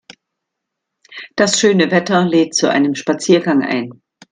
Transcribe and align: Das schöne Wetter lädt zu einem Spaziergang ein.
Das 1.35 1.59
schöne 1.59 1.91
Wetter 1.91 2.25
lädt 2.25 2.55
zu 2.55 2.71
einem 2.71 2.95
Spaziergang 2.95 3.61
ein. 3.63 4.01